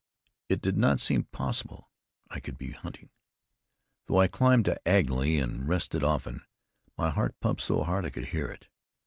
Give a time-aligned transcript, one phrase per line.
[0.49, 1.91] It did not seem possible
[2.27, 3.11] I could be hunting.
[4.07, 6.41] Though I climbed diagonally, and rested often,
[6.97, 8.67] my heart pumped so hard I could hear it.